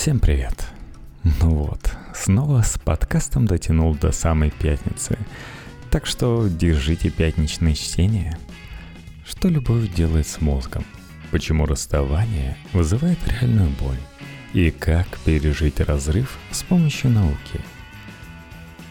Всем 0.00 0.18
привет! 0.18 0.66
Ну 1.24 1.56
вот, 1.56 1.94
снова 2.14 2.62
с 2.62 2.78
подкастом 2.78 3.44
дотянул 3.44 3.94
до 3.94 4.12
самой 4.12 4.50
пятницы. 4.50 5.18
Так 5.90 6.06
что 6.06 6.48
держите 6.48 7.10
пятничное 7.10 7.74
чтение. 7.74 8.38
Что 9.26 9.48
любовь 9.48 9.92
делает 9.92 10.26
с 10.26 10.40
мозгом? 10.40 10.86
Почему 11.30 11.66
расставание 11.66 12.56
вызывает 12.72 13.18
реальную 13.28 13.68
боль? 13.78 14.00
И 14.54 14.70
как 14.70 15.06
пережить 15.26 15.80
разрыв 15.80 16.38
с 16.50 16.62
помощью 16.62 17.10
науки? 17.10 17.60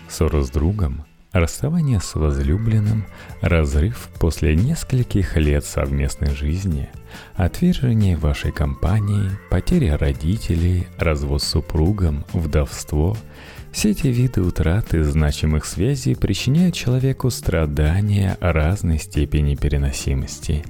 Ссора 0.08 0.44
с 0.44 0.52
другом 0.52 1.06
Расставание 1.32 2.00
с 2.00 2.16
возлюбленным, 2.16 3.06
разрыв 3.42 4.10
после 4.20 4.56
нескольких 4.56 5.38
лет 5.38 5.64
совместной 5.64 6.32
жизни, 6.32 6.90
отвержение 7.36 8.18
вашей 8.18 8.52
компании, 8.52 9.30
потеря 9.52 9.98
родителей, 9.98 10.88
развод 10.98 11.44
с 11.44 11.48
супругом, 11.48 12.26
вдовство– 12.34 13.16
все 13.72 13.92
эти 13.92 14.08
виды 14.08 14.42
утраты 14.42 15.04
значимых 15.04 15.66
связей 15.66 16.16
причиняют 16.16 16.74
человеку 16.74 17.30
страдания 17.30 18.38
разной 18.42 18.98
степени 18.98 19.56
переносимости. 19.56 20.66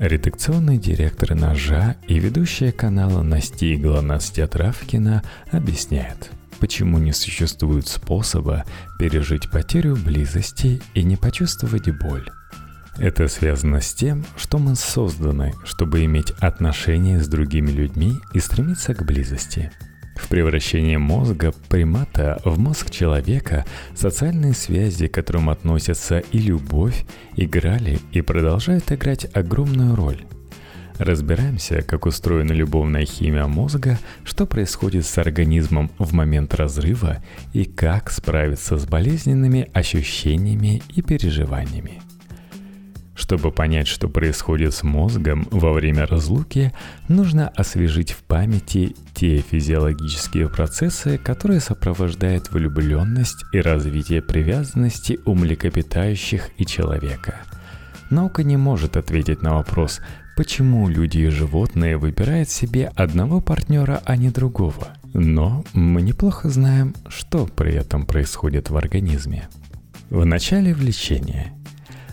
Редакционный 0.00 0.78
директор 0.78 1.34
«Ножа» 1.34 1.94
и 2.08 2.18
ведущая 2.18 2.72
канала 2.72 3.22
«Настигла» 3.22 4.00
Настя 4.00 4.48
Травкина 4.48 5.22
объясняет– 5.52 6.30
почему 6.60 6.98
не 6.98 7.12
существует 7.12 7.88
способа 7.88 8.64
пережить 8.98 9.50
потерю 9.50 9.96
близости 9.96 10.80
и 10.94 11.02
не 11.02 11.16
почувствовать 11.16 11.90
боль. 11.98 12.28
Это 12.98 13.28
связано 13.28 13.80
с 13.80 13.94
тем, 13.94 14.24
что 14.36 14.58
мы 14.58 14.76
созданы, 14.76 15.54
чтобы 15.64 16.04
иметь 16.04 16.32
отношения 16.40 17.20
с 17.20 17.28
другими 17.28 17.70
людьми 17.70 18.20
и 18.34 18.40
стремиться 18.40 18.94
к 18.94 19.04
близости. 19.04 19.72
В 20.20 20.28
превращении 20.28 20.96
мозга 20.96 21.52
примата 21.68 22.40
в 22.44 22.58
мозг 22.58 22.90
человека 22.90 23.64
социальные 23.94 24.54
связи, 24.54 25.08
к 25.08 25.14
которым 25.14 25.50
относятся 25.50 26.18
и 26.18 26.38
любовь, 26.38 27.04
играли 27.36 27.98
и 28.12 28.20
продолжают 28.20 28.92
играть 28.92 29.26
огромную 29.34 29.96
роль. 29.96 30.24
Разбираемся, 30.98 31.80
как 31.82 32.04
устроена 32.04 32.52
любовная 32.52 33.06
химия 33.06 33.46
мозга, 33.46 33.98
что 34.22 34.46
происходит 34.46 35.06
с 35.06 35.16
организмом 35.16 35.90
в 35.98 36.12
момент 36.12 36.54
разрыва 36.54 37.24
и 37.54 37.64
как 37.64 38.10
справиться 38.10 38.76
с 38.76 38.84
болезненными 38.86 39.70
ощущениями 39.72 40.82
и 40.94 41.00
переживаниями. 41.00 42.02
Чтобы 43.20 43.52
понять, 43.52 43.86
что 43.86 44.08
происходит 44.08 44.72
с 44.72 44.82
мозгом 44.82 45.46
во 45.50 45.74
время 45.74 46.06
разлуки, 46.06 46.72
нужно 47.06 47.48
освежить 47.48 48.12
в 48.12 48.22
памяти 48.22 48.96
те 49.12 49.42
физиологические 49.42 50.48
процессы, 50.48 51.18
которые 51.18 51.60
сопровождают 51.60 52.50
влюбленность 52.50 53.44
и 53.52 53.60
развитие 53.60 54.22
привязанности 54.22 55.20
у 55.26 55.34
млекопитающих 55.34 56.48
и 56.56 56.64
человека. 56.64 57.42
Наука 58.08 58.42
не 58.42 58.56
может 58.56 58.96
ответить 58.96 59.42
на 59.42 59.56
вопрос, 59.56 60.00
почему 60.34 60.88
люди 60.88 61.18
и 61.18 61.28
животные 61.28 61.98
выбирают 61.98 62.48
себе 62.48 62.90
одного 62.96 63.42
партнера, 63.42 64.00
а 64.06 64.16
не 64.16 64.30
другого. 64.30 64.88
Но 65.12 65.62
мы 65.74 66.00
неплохо 66.00 66.48
знаем, 66.48 66.94
что 67.08 67.44
при 67.44 67.74
этом 67.74 68.06
происходит 68.06 68.70
в 68.70 68.78
организме. 68.78 69.46
В 70.08 70.24
начале 70.24 70.72
влечения. 70.72 71.52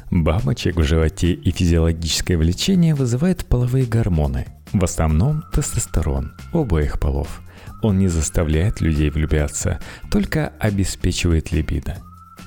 Бабочек 0.10 0.78
в 0.78 0.84
животе 0.84 1.34
и 1.34 1.52
физиологическое 1.52 2.38
влечение 2.38 2.96
вызывает 2.96 3.46
половые 3.46 3.86
гормоны, 3.86 4.46
в 4.72 4.84
основном 4.84 5.44
тестостерон, 5.54 6.34
обоих 6.54 7.00
полов. 7.00 7.42
Он 7.82 8.00
не 8.00 8.08
заставляет 8.08 8.80
людей 8.80 9.10
влюбляться, 9.10 9.80
только 10.10 10.54
обеспечивает 10.60 11.52
либидо. 11.52 11.98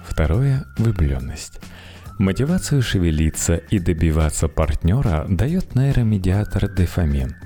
Второе– 0.06 0.64
влюбленность. 0.78 1.61
Мотивацию 2.19 2.83
шевелиться 2.83 3.57
и 3.57 3.79
добиваться 3.79 4.48
партнера 4.48 5.27
дает 5.29 5.74
нейромедиатор 5.74 6.68
дофамин. 6.68 7.36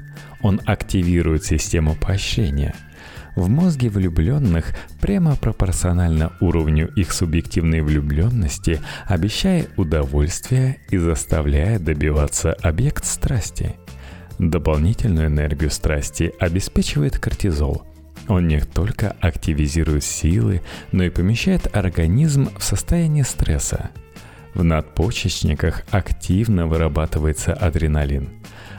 Он 0.42 0.60
активирует 0.64 1.44
систему 1.44 1.96
поощрения. 1.96 2.74
В 3.36 3.48
мозге 3.48 3.88
влюбленных 3.88 4.74
прямо 5.00 5.36
пропорционально 5.36 6.32
уровню 6.40 6.88
их 6.94 7.12
субъективной 7.12 7.80
влюбленности, 7.82 8.80
обещая 9.06 9.66
удовольствие 9.76 10.78
и 10.90 10.98
заставляя 10.98 11.78
добиваться 11.78 12.52
объект 12.52 13.04
страсти. 13.04 13.74
Дополнительную 14.38 15.26
энергию 15.26 15.70
страсти 15.70 16.32
обеспечивает 16.38 17.18
кортизол– 17.18 17.82
он 18.26 18.48
не 18.48 18.60
только 18.60 19.14
активизирует 19.20 20.02
силы, 20.02 20.62
но 20.92 21.04
и 21.04 21.10
помещает 21.10 21.76
организм 21.76 22.48
в 22.56 22.64
состояние 22.64 23.24
стресса– 23.24 23.90
в 24.54 24.62
надпочечниках 24.62 25.82
активно 25.90 26.68
вырабатывается 26.68 27.52
адреналин. 27.52 28.30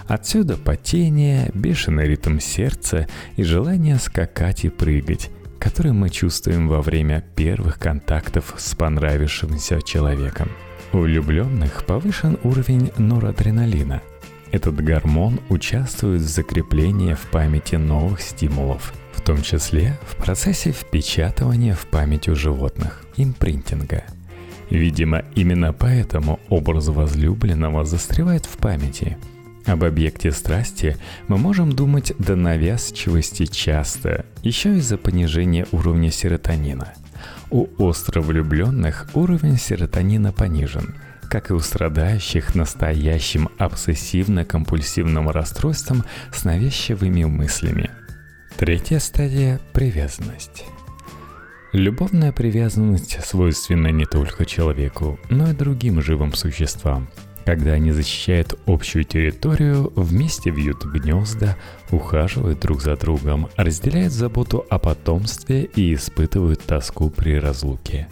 Отсюда 0.07 0.55
потение, 0.57 1.49
бешеный 1.53 2.07
ритм 2.07 2.39
сердца 2.39 3.07
и 3.38 3.43
желание 3.43 3.97
скакать 3.97 4.66
и 4.66 4.69
прыгать, 4.69 5.31
которые 5.59 5.93
мы 5.93 6.09
чувствуем 6.09 6.67
во 6.67 6.81
время 6.81 7.23
первых 7.35 7.79
контактов 7.79 8.53
с 8.57 8.75
понравившимся 8.75 9.81
человеком. 9.81 10.49
У 10.93 10.99
влюбленных 10.99 11.85
повышен 11.85 12.38
уровень 12.43 12.91
норадреналина. 12.97 14.01
Этот 14.51 14.75
гормон 14.75 15.39
участвует 15.49 16.22
в 16.22 16.29
закреплении 16.29 17.13
в 17.13 17.22
памяти 17.31 17.75
новых 17.75 18.22
стимулов, 18.22 18.93
в 19.13 19.22
том 19.22 19.41
числе 19.41 19.97
в 20.07 20.16
процессе 20.17 20.72
впечатывания 20.72 21.73
в 21.73 21.87
память 21.87 22.29
у 22.29 22.35
животных, 22.35 23.03
импринтинга– 23.17 24.03
Видимо, 24.69 25.23
именно 25.35 25.73
поэтому 25.73 26.39
образ 26.49 26.87
возлюбленного 26.87 27.85
застревает 27.85 28.45
в 28.45 28.57
памяти. 28.57 29.17
Об 29.65 29.83
объекте 29.83 30.31
страсти 30.31 30.95
мы 31.27 31.37
можем 31.37 31.71
думать 31.71 32.13
до 32.19 32.35
навязчивости 32.35 33.45
часто, 33.47 34.25
еще 34.43 34.77
из-за 34.77 34.97
понижения 34.97 35.65
уровня 35.71 36.11
серотонина. 36.11 36.93
У 37.49 37.67
остро 37.77 38.21
влюбленных 38.21 39.09
уровень 39.15 39.57
серотонина 39.57 40.31
понижен, 40.31 40.95
как 41.29 41.49
и 41.49 41.53
у 41.53 41.59
страдающих 41.59 42.53
настоящим 42.53 43.49
обсессивно-компульсивным 43.57 45.31
расстройством 45.31 46.03
с 46.31 46.43
навязчивыми 46.43 47.23
мыслями. 47.23 47.89
Третья 48.57 48.99
стадия– 48.99 49.59
привязанность. 49.73 50.63
Любовная 51.73 52.31
привязанность 52.31 53.19
свойственна 53.25 53.87
не 53.87 54.05
только 54.05 54.45
человеку, 54.45 55.19
но 55.29 55.49
и 55.49 55.53
другим 55.53 56.01
живым 56.01 56.33
существам. 56.33 57.09
Когда 57.45 57.73
они 57.73 57.91
защищают 57.91 58.57
общую 58.66 59.03
территорию, 59.03 59.94
вместе 59.95 60.50
вьют 60.50 60.83
гнезда, 60.83 61.56
ухаживают 61.91 62.59
друг 62.59 62.81
за 62.81 62.95
другом, 62.95 63.50
разделяют 63.56 64.13
заботу 64.13 64.66
о 64.69 64.79
потомстве 64.79 65.63
и 65.75 65.94
испытывают 65.94 66.63
тоску 66.63 67.09
при 67.09 67.39
разлуке. 67.39 68.07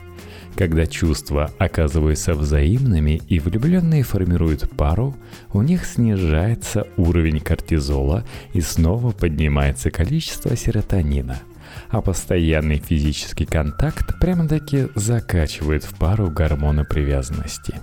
Когда 0.55 0.85
чувства 0.85 1.49
оказываются 1.57 2.35
взаимными 2.35 3.21
и 3.27 3.39
влюбленные 3.39 4.03
формируют 4.03 4.69
пару, 4.69 5.15
у 5.51 5.63
них 5.63 5.83
снижается 5.83 6.85
уровень 6.95 7.39
кортизола 7.39 8.23
и 8.53 8.61
снова 8.61 9.11
поднимается 9.11 9.89
количество 9.89 10.55
серотонина– 10.55 11.39
а 11.89 12.01
постоянный 12.01 12.77
физический 12.77 13.45
контакт 13.45 14.19
прямо-таки 14.19 14.89
закачивает 14.95 15.83
в 15.83 15.95
пару 15.95 16.29
гормоны 16.29 16.85
привязанности. 16.85 17.79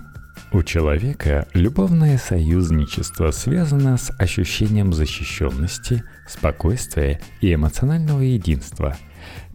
У 0.53 0.63
человека 0.63 1.47
любовное 1.53 2.17
союзничество 2.17 3.31
связано 3.31 3.97
с 3.97 4.11
ощущением 4.19 4.93
защищенности, 4.93 6.03
спокойствия 6.27 7.21
и 7.39 7.53
эмоционального 7.53 8.21
единства. 8.21 8.97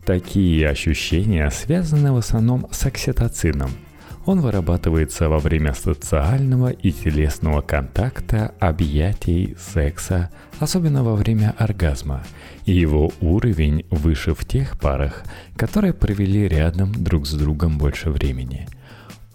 Такие 0.05 0.69
ощущения 0.69 1.51
связаны 1.51 2.13
в 2.13 2.17
основном 2.17 2.67
с 2.71 2.87
окситоцином– 2.87 3.71
он 4.27 4.41
вырабатывается 4.41 5.29
во 5.29 5.39
время 5.39 5.73
социального 5.73 6.71
и 6.71 6.91
телесного 6.91 7.61
контакта, 7.61 8.53
объятий, 8.59 9.57
секса, 9.57 10.31
особенно 10.59 11.05
во 11.05 11.15
время 11.15 11.55
оргазма, 11.57 12.25
и 12.65 12.73
его 12.73 13.13
уровень 13.21 13.87
выше 13.89 14.35
в 14.35 14.45
тех 14.45 14.81
парах, 14.81 15.23
которые 15.57 15.93
провели 15.93 16.49
рядом 16.49 16.93
друг 16.93 17.25
с 17.25 17.35
другом 17.35 17.79
больше 17.79 18.11
времени. 18.11 18.67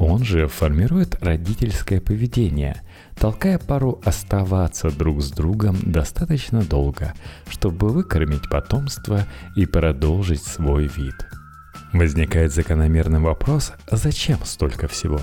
Он 0.01 0.23
же 0.23 0.47
формирует 0.47 1.23
родительское 1.23 2.01
поведение, 2.01 2.81
толкая 3.19 3.59
пару 3.59 4.01
оставаться 4.03 4.89
друг 4.89 5.21
с 5.21 5.31
другом 5.31 5.77
достаточно 5.83 6.61
долго, 6.63 7.13
чтобы 7.47 7.89
выкормить 7.89 8.49
потомство 8.49 9.25
и 9.55 9.65
продолжить 9.65 10.43
свой 10.43 10.87
вид– 10.87 11.15
Возникает 11.93 12.53
закономерный 12.53 13.19
вопрос, 13.19 13.73
зачем 13.91 14.39
столько 14.45 14.87
всего? 14.87 15.19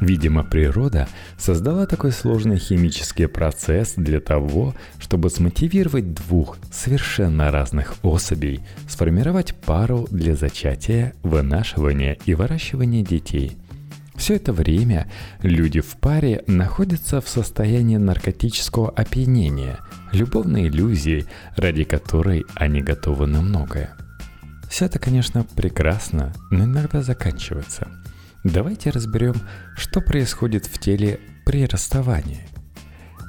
Видимо, 0.00 0.42
природа 0.42 1.06
создала 1.36 1.84
такой 1.84 2.12
сложный 2.12 2.56
химический 2.56 3.28
процесс 3.28 3.94
для 3.96 4.20
того, 4.20 4.74
чтобы 5.00 5.28
смотивировать 5.28 6.14
двух 6.14 6.56
совершенно 6.72 7.50
разных 7.50 7.96
особей 8.02 8.60
сформировать 8.88 9.54
пару 9.54 10.06
для 10.10 10.34
зачатия, 10.34 11.14
вынашивания 11.22 12.16
и 12.24 12.34
выращивания 12.34 13.04
детей. 13.04 13.58
Все 14.18 14.36
это 14.36 14.52
время 14.52 15.10
люди 15.42 15.80
в 15.80 15.96
паре 15.96 16.42
находятся 16.46 17.20
в 17.20 17.28
состоянии 17.28 17.96
наркотического 17.96 18.90
опьянения, 18.90 19.78
любовной 20.12 20.68
иллюзии, 20.68 21.24
ради 21.56 21.84
которой 21.84 22.44
они 22.54 22.82
готовы 22.82 23.26
на 23.26 23.40
многое. 23.40 23.96
Все 24.68 24.84
это, 24.84 24.98
конечно, 24.98 25.46
прекрасно, 25.56 26.34
но 26.50 26.64
иногда 26.64 27.00
заканчивается– 27.00 27.88
Давайте 28.44 28.90
разберем, 28.90 29.34
что 29.76 30.00
происходит 30.00 30.66
в 30.66 30.78
теле 30.78 31.18
при 31.44 31.66
расставании. 31.66 32.46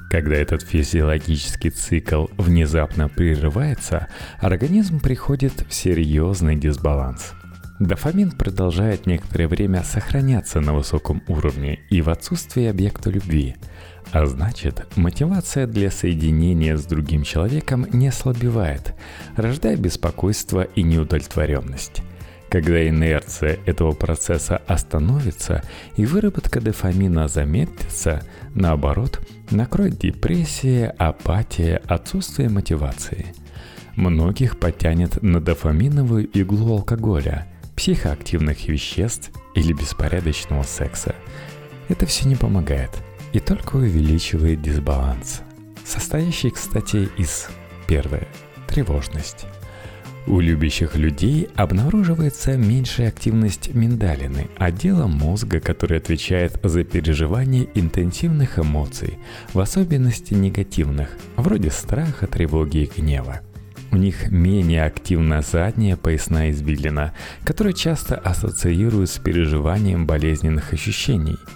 Когда 0.08 0.36
этот 0.36 0.62
физиологический 0.62 1.70
цикл 1.70 2.26
внезапно 2.38 3.08
прерывается, 3.08 4.06
организм 4.38 5.00
приходит 5.00 5.64
в 5.68 5.74
серьезный 5.74 6.56
дисбаланс. 6.56 7.32
Дофамин 7.80 8.32
продолжает 8.32 9.06
некоторое 9.06 9.48
время 9.48 9.82
сохраняться 9.82 10.60
на 10.60 10.74
высоком 10.74 11.22
уровне 11.28 11.80
и 11.88 12.02
в 12.02 12.10
отсутствии 12.10 12.66
объекта 12.66 13.08
любви, 13.08 13.56
а 14.12 14.26
значит, 14.26 14.86
мотивация 14.96 15.66
для 15.66 15.90
соединения 15.90 16.76
с 16.76 16.84
другим 16.84 17.22
человеком 17.22 17.86
не 17.90 18.08
ослабевает, 18.08 18.94
рождая 19.34 19.78
беспокойство 19.78 20.60
и 20.62 20.82
неудовлетворенность. 20.82 22.02
Когда 22.50 22.86
инерция 22.86 23.58
этого 23.64 23.92
процесса 23.92 24.58
остановится 24.66 25.62
и 25.96 26.04
выработка 26.04 26.60
дофамина 26.60 27.28
замедлится, 27.28 28.22
наоборот, 28.54 29.26
накроет 29.50 29.98
депрессия, 29.98 30.94
апатия, 30.98 31.80
отсутствие 31.86 32.50
мотивации. 32.50 33.34
Многих 33.96 34.60
потянет 34.60 35.22
на 35.22 35.40
дофаминовую 35.40 36.26
иглу 36.28 36.74
алкоголя, 36.74 37.46
психоактивных 37.80 38.68
веществ 38.68 39.30
или 39.54 39.72
беспорядочного 39.72 40.64
секса. 40.64 41.14
Это 41.88 42.04
все 42.04 42.28
не 42.28 42.36
помогает 42.36 42.90
и 43.32 43.40
только 43.40 43.76
увеличивает 43.76 44.60
дисбаланс, 44.60 45.40
состоящий, 45.82 46.50
кстати, 46.50 47.08
из 47.16 47.48
первое– 47.86 48.28
тревожность– 48.68 49.46
у 50.26 50.38
любящих 50.38 50.96
людей 50.96 51.48
обнаруживается 51.56 52.56
меньшая 52.56 53.08
активность 53.08 53.74
миндалины, 53.74 54.48
отдела 54.58 55.06
мозга, 55.06 55.60
который 55.60 55.96
отвечает 55.96 56.60
за 56.62 56.84
переживание 56.84 57.68
интенсивных 57.74 58.58
эмоций, 58.58 59.18
в 59.54 59.58
особенности 59.58 60.34
негативных, 60.34 61.16
вроде 61.36 61.70
страха, 61.70 62.26
тревоги 62.26 62.78
и 62.78 63.00
гнева. 63.00 63.40
У 63.92 63.96
них 63.96 64.30
менее 64.30 64.84
активна 64.84 65.42
задняя 65.42 65.96
поясная 65.96 66.50
извилина, 66.50 67.12
которая 67.44 67.72
часто 67.72 68.16
ассоциируют 68.16 69.10
с 69.10 69.18
переживанием 69.18 70.06
болезненных 70.06 70.72
ощущений– 70.72 71.36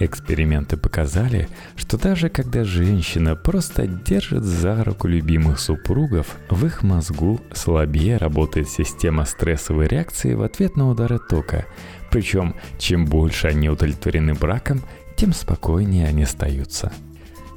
Эксперименты 0.00 0.76
показали, 0.76 1.48
что 1.76 1.96
даже 1.96 2.28
когда 2.28 2.64
женщина 2.64 3.36
просто 3.36 3.86
держит 3.86 4.42
за 4.42 4.82
руку 4.82 5.06
любимых 5.06 5.60
супругов, 5.60 6.36
в 6.50 6.66
их 6.66 6.82
мозгу 6.82 7.40
слабее 7.52 8.16
работает 8.16 8.68
система 8.68 9.24
стрессовой 9.24 9.86
реакции 9.86 10.34
в 10.34 10.42
ответ 10.42 10.76
на 10.76 10.88
удары 10.88 11.20
тока. 11.20 11.64
Причем, 12.10 12.56
чем 12.78 13.06
больше 13.06 13.46
они 13.46 13.68
удовлетворены 13.68 14.34
браком, 14.34 14.82
тем 15.16 15.32
спокойнее 15.32 16.08
они 16.08 16.24
остаются. 16.24 16.92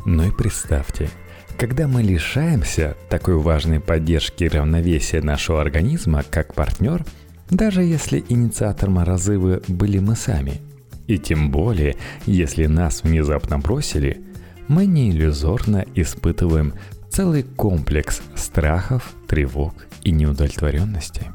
Но 0.05 0.23
и 0.25 0.31
представьте, 0.31 1.09
когда 1.57 1.87
мы 1.87 2.03
лишаемся 2.03 2.95
такой 3.09 3.37
важной 3.37 3.79
поддержки 3.79 4.43
и 4.43 4.49
равновесия 4.49 5.21
нашего 5.21 5.61
организма 5.61 6.23
как 6.29 6.53
партнер, 6.53 7.05
даже 7.49 7.83
если 7.83 8.23
инициатором 8.29 8.99
разрыва 8.99 9.61
были 9.67 9.99
мы 9.99 10.15
сами– 10.15 10.61
и 11.07 11.17
тем 11.17 11.51
более, 11.51 11.95
если 12.25 12.65
нас 12.65 13.01
внезапно 13.03 13.57
бросили, 13.57 14.21
мы 14.67 14.85
не 14.85 15.09
иллюзорно 15.09 15.85
испытываем 15.95 16.73
целый 17.09 17.43
комплекс 17.43 18.21
страхов, 18.35 19.13
тревог 19.27 19.73
и 20.03 20.11
неудовлетворенности. 20.11 21.31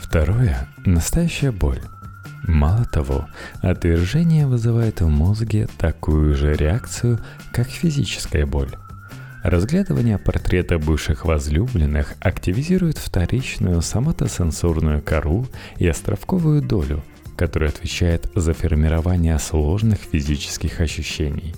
Второе– 0.00 0.68
настоящая 0.86 1.52
боль. 1.52 1.82
Мало 2.48 2.84
того, 2.86 3.26
отвержение 3.60 4.46
вызывает 4.46 5.00
в 5.00 5.08
мозге 5.08 5.68
такую 5.78 6.34
же 6.34 6.54
реакцию, 6.54 7.20
как 7.52 7.68
физическая 7.68 8.46
боль. 8.46 8.70
Разглядывание 9.42 10.18
портрета 10.18 10.78
бывших 10.78 11.24
возлюбленных 11.24 12.14
активизирует 12.20 12.98
вторичную 12.98 13.82
соматосенсорную 13.82 15.02
кору 15.02 15.46
и 15.78 15.86
островковую 15.86 16.62
долю– 16.62 17.02
который 17.36 17.68
отвечает 17.68 18.30
за 18.34 18.54
формирование 18.54 19.38
сложных 19.38 19.98
физических 19.98 20.80
ощущений. 20.80 21.54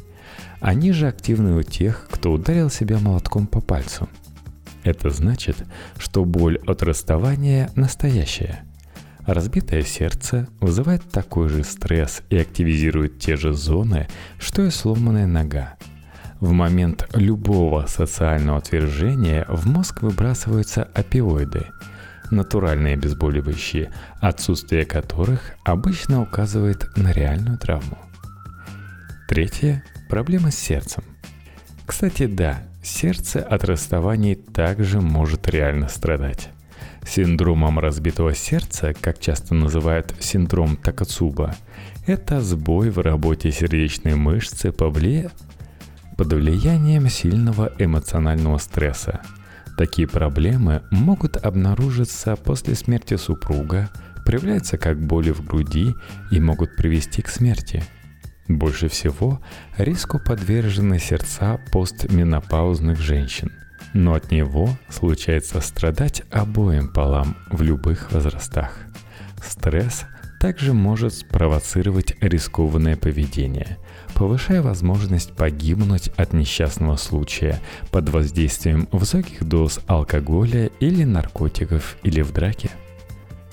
Они 0.60 0.92
же 0.92 1.08
активны 1.08 1.56
у 1.56 1.62
тех, 1.62 2.08
кто 2.10 2.32
ударил 2.32 2.70
себя 2.70 2.98
молотком 2.98 3.46
по 3.46 3.60
пальцу. 3.60 4.08
Это 4.82 5.10
значит, 5.10 5.56
что 5.98 6.25
боль 6.25 6.58
от 6.66 6.82
расставания 6.82 7.70
настоящая. 7.75 8.64
Разбитое 9.26 9.82
сердце 9.82 10.48
вызывает 10.60 11.02
такой 11.10 11.48
же 11.48 11.64
стресс 11.64 12.22
и 12.28 12.36
активизирует 12.36 13.19
те 13.19 13.36
же 13.36 13.52
зоны, 13.54 14.08
что 14.38 14.62
и 14.62 14.70
сломанная 14.70 15.26
нога. 15.26 15.75
В 16.40 16.52
момент 16.52 17.08
любого 17.14 17.86
социального 17.86 18.58
отвержения 18.58 19.46
в 19.48 19.66
мозг 19.66 20.02
выбрасываются 20.02 20.88
опиоиды– 20.94 21.66
натуральные 22.31 22.94
обезболивающие, 22.94 23.90
отсутствие 24.20 24.84
которых 24.84 25.52
обычно 25.64 26.22
указывает 26.22 26.86
на 26.96 27.12
реальную 27.12 27.58
травму. 27.58 27.98
Третье– 29.28 29.84
проблема 30.08 30.50
с 30.50 30.58
сердцем. 30.58 31.04
Кстати, 31.86 32.26
да, 32.26 32.62
сердце 32.82 33.40
от 33.40 33.64
расставаний 33.64 34.34
также 34.34 35.00
может 35.00 35.48
реально 35.48 35.88
страдать. 35.88 36.50
Синдромом 37.06 37.78
разбитого 37.78 38.34
сердца, 38.34 38.94
как 38.98 39.20
часто 39.20 39.54
называют 39.54 40.14
синдром 40.20 40.76
Такацуба, 40.76 41.54
это 42.06 42.40
сбой 42.40 42.90
в 42.90 42.98
работе 42.98 43.50
сердечной 43.50 44.14
мышцы 44.14 44.72
по. 44.72 44.92
Под 46.16 46.32
влиянием 46.32 47.08
сильного 47.08 47.72
эмоционального 47.78 48.58
стресса– 48.58 49.20
Такие 49.76 50.06
проблемы 50.06 50.82
могут 50.90 51.37
обнаружиться 51.37 52.37
после 52.37 52.76
смерти 52.76 53.16
супруга, 53.16 53.91
проявляются 54.24 54.79
как 54.79 55.00
боли 55.00 55.31
в 55.32 55.44
груди 55.44 55.94
и 56.31 56.39
могут 56.39 56.77
привести 56.77 57.22
к 57.22 57.29
смерти. 57.29 57.82
Больше 58.46 58.89
всего 58.89 59.43
риску 59.77 60.20
подвержены 60.20 61.00
сердца 61.00 61.58
постменопаузных 61.72 63.00
женщин, 63.00 63.50
но 63.94 64.15
от 64.15 64.31
него 64.31 64.69
случается 64.91 65.60
страдать 65.60 66.22
обоим 66.31 66.93
полам 66.93 67.36
в 67.50 67.62
любых 67.62 68.12
возрастах. 68.12 68.79
Стресс 69.43 70.05
также 70.44 70.74
может 70.74 71.15
спровоцировать 71.15 72.17
рискованное 72.20 72.98
поведение, 72.98 73.79
повышая 74.13 74.60
возможность 74.60 75.32
погибнуть 75.32 76.10
от 76.19 76.34
несчастного 76.34 76.96
случая 76.96 77.60
под 77.91 78.10
воздействием 78.10 78.86
высоких 78.93 79.43
доз 79.43 79.81
алкоголя 79.86 80.67
или 80.81 81.05
наркотиков 81.05 81.96
или 82.03 82.20
в 82.20 82.31
драке. 82.34 82.69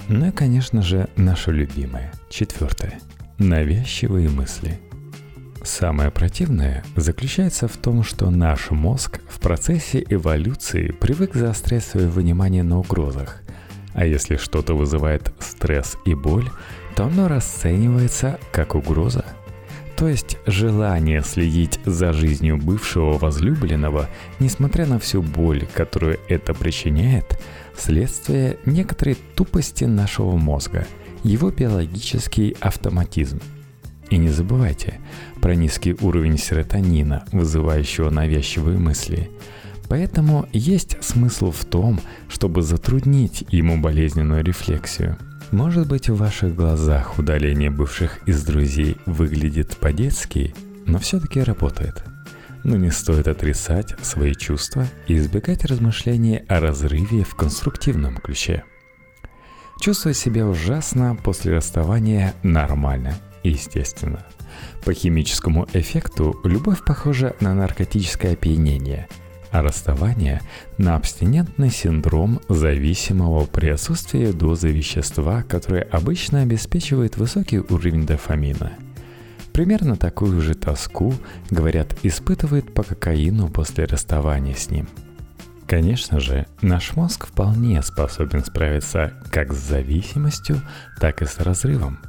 Ну 0.10 0.28
и, 0.28 0.32
конечно 0.32 0.82
же, 0.82 1.08
наше 1.16 1.54
любимое, 1.54 2.12
четвертое– 2.30 3.00
навязчивые 3.38 4.30
мысли. 4.30 4.78
Самое 5.64 6.12
противное 6.12 6.84
заключается 6.98 7.70
в 7.70 7.78
том, 7.78 8.04
что 8.04 8.30
наш 8.30 8.70
мозг 8.70 9.22
в 9.30 9.40
процессе 9.40 10.04
эволюции 10.10 10.92
привык 10.92 11.36
заострять 11.36 11.86
свое 11.86 12.10
внимание 12.10 12.64
на 12.64 12.80
угрозах, 12.80 13.44
а 13.94 14.06
если 14.06 14.36
что-то 14.38 14.74
вызывает 14.74 15.34
стресс 15.40 15.98
и 16.06 16.16
боль, 16.16 16.50
то 16.96 17.06
оно 17.06 17.28
расценивается 17.28 18.40
как 18.52 18.76
угроза– 18.76 19.26
то 20.02 20.08
есть 20.08 20.40
желание 20.48 21.22
следить 21.22 21.80
за 21.86 22.12
жизнью 22.12 22.58
бывшего 22.58 23.20
возлюбленного, 23.20 24.10
несмотря 24.40 24.88
на 24.88 24.98
всю 24.98 25.22
боль, 25.22 25.68
которую 25.76 26.18
это 26.28 26.56
причиняет, 26.56 27.40
следствие 27.78 28.58
некоторой 28.66 29.16
тупости 29.36 29.84
нашего 29.84 30.38
мозга, 30.38 30.88
его 31.24 31.52
биологический 31.52 32.58
автоматизм. 32.60 33.42
И 34.10 34.18
не 34.18 34.30
забывайте 34.30 34.96
про 35.40 35.54
низкий 35.54 35.96
уровень 36.02 36.40
серотонина, 36.40 37.24
вызывающего 37.32 38.10
навязчивые 38.10 38.80
мысли. 38.80 39.30
Поэтому 39.88 40.48
есть 40.52 40.98
смысл 41.04 41.52
в 41.52 41.64
том, 41.64 42.00
чтобы 42.28 42.64
затруднить 42.64 43.46
ему 43.50 43.80
болезненную 43.80 44.44
рефлексию– 44.44 45.20
Может 45.52 45.86
быть, 45.86 46.08
в 46.10 46.16
ваших 46.16 46.56
глазах 46.56 47.20
удаление 47.20 47.70
бывших 47.70 48.26
из 48.26 48.42
друзей 48.44 48.96
выглядит 49.06 49.76
по-детски, 49.76 50.56
но 50.86 50.98
все-таки 50.98 51.42
работает. 51.42 52.06
Но 52.64 52.78
не 52.78 52.90
стоит 52.90 53.28
отрицать 53.28 53.94
свои 54.02 54.34
чувства 54.34 54.88
и 55.08 55.18
избегать 55.18 55.66
размышлений 55.66 56.38
о 56.48 56.62
разрыве 56.62 57.26
в 57.26 57.36
конструктивном 57.36 58.18
ключе. 58.18 58.64
Чувствовать 59.82 60.18
себя 60.18 60.48
ужасно 60.48 61.18
после 61.22 61.58
расставания 61.58 62.34
нормально 62.44 63.14
естественно. 63.44 64.26
По 64.86 64.94
химическому 64.94 65.68
эффекту 65.74 66.40
любовь 66.46 66.86
похожа 66.86 67.36
на 67.42 67.54
наркотическое 67.54 68.34
опьянение– 68.34 69.10
а 69.52 69.62
расставание 69.62 70.42
на 70.78 70.96
абстинентный 70.96 71.70
синдром 71.70 72.40
зависимого 72.50 73.46
при 73.46 73.70
отсутствии 73.70 74.32
дозы 74.32 74.72
вещества, 74.72 75.44
которое 75.44 75.84
обычно 75.84 76.42
обеспечивает 76.42 77.18
высокий 77.18 77.60
уровень 77.60 78.06
дофамина. 78.06 78.74
Примерно 79.54 79.98
такую 79.98 80.42
же 80.42 80.54
тоску, 80.54 81.14
говорят, 81.50 81.98
испытывает 82.04 82.74
по 82.74 82.84
кокаину 82.84 83.50
после 83.50 83.84
расставания 83.84 84.56
с 84.56 84.70
ним. 84.70 84.88
Конечно 85.68 86.20
же, 86.20 86.48
наш 86.62 86.96
мозг 86.96 87.28
вполне 87.28 87.82
способен 87.82 88.44
справиться 88.44 89.14
как 89.30 89.54
с 89.54 89.58
зависимостью, 89.58 90.62
так 91.00 91.22
и 91.22 91.26
с 91.26 91.40
разрывом. 91.40 92.00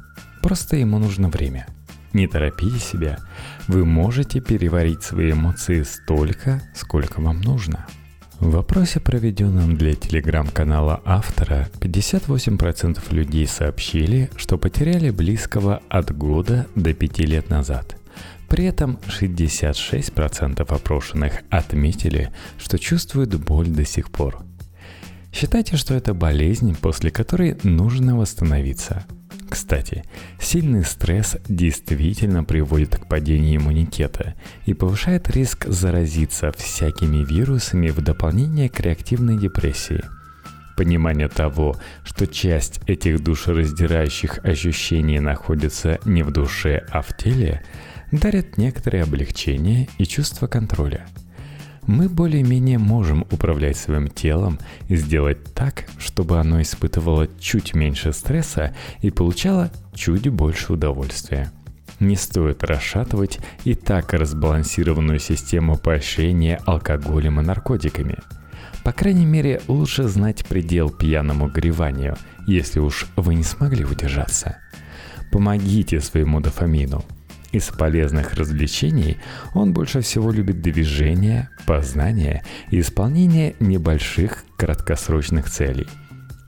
Просто 0.41 0.77
ему 0.77 0.99
нужно 0.99 1.29
время– 1.29 1.67
не 2.13 2.27
торопите 2.27 2.79
себя. 2.79 3.19
Вы 3.67 3.85
можете 3.85 4.39
переварить 4.39 5.03
свои 5.03 5.31
эмоции 5.31 5.83
столько, 5.83 6.61
сколько 6.75 7.21
вам 7.21 7.41
нужно. 7.41 7.87
В 8.39 8.51
вопросе, 8.51 8.99
проведенном 8.99 9.77
для 9.77 9.93
телеграм-канала 9.93 11.01
автора, 11.05 11.69
58% 11.79 12.99
людей 13.11 13.47
сообщили, 13.47 14.29
что 14.35 14.57
потеряли 14.57 15.11
близкого 15.11 15.81
от 15.87 16.15
года 16.15 16.67
до 16.75 16.93
5 16.93 17.19
лет 17.19 17.49
назад. 17.49 17.95
При 18.49 18.65
этом 18.65 18.99
66% 19.07 20.61
опрошенных 20.61 21.41
отметили, 21.49 22.31
что 22.59 22.77
чувствуют 22.77 23.33
боль 23.35 23.67
до 23.67 23.85
сих 23.85 24.11
пор. 24.11 24.43
Считайте, 25.31 25.77
что 25.77 25.93
это 25.93 26.13
болезнь, 26.13 26.75
после 26.75 27.11
которой 27.11 27.57
нужно 27.63 28.17
восстановиться– 28.17 29.05
кстати, 29.53 30.03
сильный 30.39 30.83
стресс 30.83 31.37
действительно 31.47 32.43
приводит 32.43 32.97
к 32.97 33.07
падению 33.07 33.57
иммунитета 33.57 34.33
и 34.65 34.73
повышает 34.73 35.29
риск 35.29 35.67
заразиться 35.67 36.51
всякими 36.53 37.23
вирусами 37.23 37.89
в 37.89 38.01
дополнение 38.01 38.67
к 38.67 38.79
реактивной 38.79 39.37
депрессии. 39.37 40.01
Понимание 40.75 41.29
того, 41.29 41.75
что 42.03 42.25
часть 42.25 42.81
этих 42.87 43.23
душераздирающих 43.23 44.39
ощущений 44.43 45.19
находится 45.19 45.99
не 46.03 46.23
в 46.23 46.31
душе, 46.31 46.83
а 46.89 47.03
в 47.03 47.15
теле, 47.15 47.61
дарит 48.11 48.57
некоторое 48.57 49.03
облегчение 49.03 49.87
и 49.99 50.05
чувство 50.05 50.47
контроля– 50.47 51.05
мы 51.87 52.09
более-менее 52.09 52.77
можем 52.77 53.25
управлять 53.31 53.77
своим 53.77 54.07
телом 54.07 54.59
и 54.87 54.95
сделать 54.95 55.53
так, 55.53 55.85
чтобы 55.97 56.39
оно 56.39 56.61
испытывало 56.61 57.27
чуть 57.39 57.73
меньше 57.73 58.13
стресса 58.13 58.75
и 59.01 59.11
получало 59.11 59.71
чуть 59.93 60.27
больше 60.29 60.73
удовольствия. 60.73 61.51
Не 61.99 62.15
стоит 62.15 62.63
расшатывать 62.63 63.39
и 63.63 63.75
так 63.75 64.13
разбалансированную 64.13 65.19
систему 65.19 65.77
поощрения 65.77 66.59
алкоголем 66.65 67.39
и 67.39 67.43
наркотиками. 67.43 68.17
По 68.83 68.91
крайней 68.91 69.25
мере, 69.25 69.61
лучше 69.67 70.07
знать 70.07 70.45
предел 70.45 70.89
пьяному 70.89 71.47
гореванию, 71.47 72.17
если 72.47 72.79
уж 72.79 73.07
вы 73.15 73.35
не 73.35 73.43
смогли 73.43 73.85
удержаться. 73.85 74.57
Помогите 75.31 75.99
своему 76.01 76.41
дофамину– 76.41 77.05
из 77.53 77.67
полезных 77.67 78.33
развлечений 78.33 79.17
он 79.53 79.73
больше 79.73 80.01
всего 80.01 80.31
любит 80.31 80.61
движение, 80.61 81.49
познание 81.65 82.43
и 82.71 82.79
исполнение 82.79 83.55
небольших 83.59 84.43
краткосрочных 84.57 85.49
целей. 85.49 85.87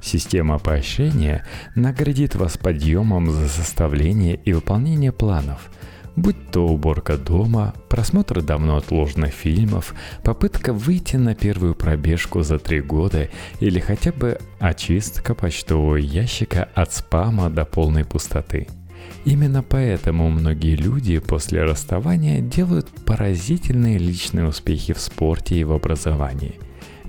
Система 0.02 0.60
поощрения 0.60 1.46
наградит 1.76 2.36
вас 2.36 2.58
подъемом 2.58 3.32
за 3.32 3.48
составление 3.48 4.36
и 4.36 4.54
выполнение 4.54 5.12
планов, 5.12 5.70
будь 6.16 6.52
то 6.52 6.68
уборка 6.68 7.18
дома, 7.18 7.74
просмотр 7.88 8.42
давно 8.42 8.78
отложенных 8.78 9.34
фильмов, 9.34 9.94
попытка 10.24 10.74
выйти 10.74 11.18
на 11.18 11.36
первую 11.36 11.76
пробежку 11.76 12.42
за 12.42 12.58
три 12.58 12.82
года 12.82 13.30
или 13.60 13.80
хотя 13.80 14.12
бы 14.12 14.40
очистка 14.60 15.36
почтового 15.36 15.98
ящика 15.98 16.68
от 16.74 16.94
спама 16.94 17.50
до 17.52 17.64
полной 17.64 18.06
пустоты– 18.06 18.68
Именно 19.26 19.64
поэтому 19.64 20.30
многие 20.30 20.76
люди 20.76 21.18
после 21.18 21.64
расставания 21.64 22.42
делают 22.42 22.88
поразительные 23.06 23.98
личные 23.98 24.48
успехи 24.48 24.94
в 24.94 25.00
спорте 25.00 25.56
и 25.56 25.64
в 25.64 25.74
образовании. 25.74 26.60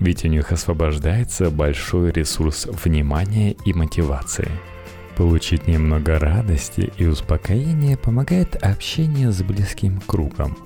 Ведь 0.00 0.24
у 0.24 0.28
них 0.28 0.50
освобождается 0.50 1.50
большой 1.50 2.12
ресурс 2.12 2.66
внимания 2.84 3.54
и 3.66 3.74
мотивации. 3.74 4.48
Получить 5.16 5.66
немного 5.66 6.18
радости 6.18 6.90
и 6.96 7.06
успокоения 7.06 7.96
помогает 7.98 8.56
общение 8.56 9.30
с 9.30 9.42
близким 9.42 10.00
кругом, 10.06 10.56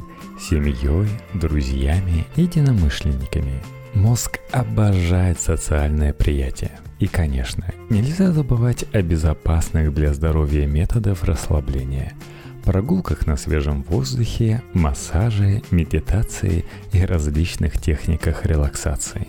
семьей, 0.41 1.09
друзьями, 1.35 2.27
единомышленниками. 2.37 3.61
Мозг 3.95 4.39
обожает 4.53 5.41
социальное 5.41 6.13
приятие– 6.13 6.73
и, 7.01 7.07
конечно, 7.07 7.65
нельзя 7.89 8.31
забывать 8.31 8.85
о 8.93 9.01
безопасных 9.01 9.95
для 9.95 10.13
здоровья 10.13 10.67
методах 10.67 11.25
расслабления– 11.25 12.13
прогулках 12.65 13.27
на 13.27 13.39
свежем 13.39 13.83
воздухе, 13.83 14.63
массаже, 14.75 15.63
медитации 15.71 16.67
и 16.93 17.05
различных 17.05 17.81
техниках 17.81 18.45
релаксации. 18.45 19.27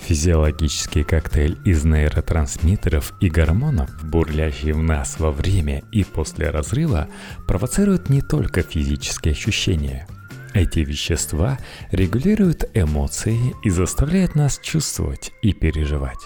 Физиологический 0.00 1.04
коктейль 1.04 1.58
из 1.66 1.84
нейротрансмиттеров 1.84 3.12
и 3.20 3.28
гормонов, 3.28 3.90
бурлящий 4.02 4.72
в 4.72 4.82
нас 4.82 5.18
во 5.18 5.30
время 5.30 5.82
и 5.92 6.04
после 6.04 6.48
разрыва, 6.48 7.08
провоцирует 7.46 8.08
не 8.08 8.22
только 8.22 8.62
физические 8.62 9.32
ощущения– 9.32 10.06
эти 10.54 10.80
вещества 10.80 11.58
регулируют 11.90 12.64
эмоции 12.74 13.54
и 13.62 13.70
заставляют 13.70 14.34
нас 14.34 14.58
чувствовать 14.62 15.32
и 15.42 15.52
переживать. 15.52 16.20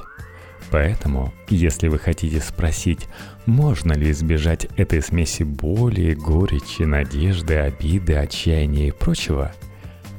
Поэтому, 0.70 1.32
если 1.48 1.88
вы 1.88 1.98
хотите 1.98 2.40
спросить, 2.40 3.08
можно 3.46 3.94
ли 3.94 4.10
избежать 4.10 4.66
этой 4.76 5.02
смеси 5.02 5.42
боли, 5.42 6.12
горечи, 6.14 6.82
надежды, 6.82 7.56
обиды, 7.56 8.14
отчаяния 8.14 8.88
и 8.88 8.92
прочего, 8.92 9.52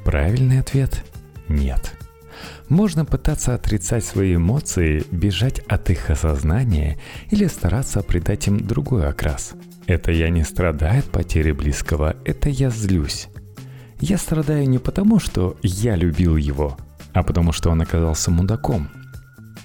правильный 0.03 0.59
ответ– 0.59 1.03
нет. 1.47 1.93
Можно 2.69 3.05
пытаться 3.05 3.53
отрицать 3.53 4.05
свои 4.05 4.35
эмоции, 4.35 5.03
бежать 5.11 5.59
от 5.67 5.89
их 5.89 6.09
осознания 6.09 6.97
или 7.31 7.47
стараться 7.47 8.01
придать 8.01 8.47
им 8.47 8.59
другой 8.59 9.07
окрас. 9.07 9.53
Это 9.87 10.11
я 10.11 10.29
не 10.29 10.43
страдаю 10.43 10.99
от 10.99 11.05
потери 11.05 11.51
близкого, 11.51 12.15
это 12.25 12.49
я 12.49 12.69
злюсь. 12.69 13.27
Я 14.01 14.17
страдаю 14.17 14.67
не 14.69 14.79
потому, 14.79 15.19
что 15.19 15.57
я 15.61 15.95
любил 15.95 16.37
его, 16.37 16.77
а 17.13 17.21
потому 17.23 17.51
что 17.51 17.69
он 17.69 17.81
оказался 17.81 18.31
мудаком. 18.31 18.89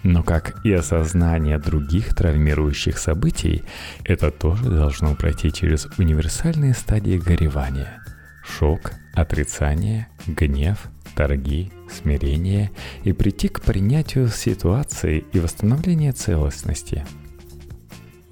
Но 0.03 0.23
как 0.23 0.65
и 0.65 0.73
осознание 0.73 1.59
других 1.59 2.15
травмирующих 2.15 2.99
событий, 2.99 3.63
это 4.05 4.31
тоже 4.31 4.65
должно 4.65 5.15
пройти 5.15 5.53
через 5.53 5.87
универсальные 5.99 6.75
стадии 6.75 7.17
горевания. 7.17 8.03
Шок, 8.45 8.93
отрицание, 9.15 10.09
гнев, 10.27 10.79
торги, 11.15 11.73
смирение 11.91 12.71
и 13.05 13.13
прийти 13.13 13.49
к 13.49 13.63
принятию 13.63 14.29
ситуации 14.29 15.25
и 15.33 15.39
восстановлению 15.39 16.13
целостности– 16.13 17.07